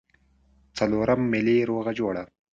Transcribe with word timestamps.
څلورم 0.77 1.21
ملي 1.33 1.57
روغه 1.69 1.91
جوړه. 1.99 2.23